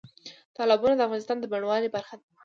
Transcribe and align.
تالابونه 0.55 0.93
د 0.95 1.01
افغانستان 1.07 1.37
د 1.39 1.45
بڼوالۍ 1.53 1.89
برخه 1.95 2.15
ده. 2.19 2.23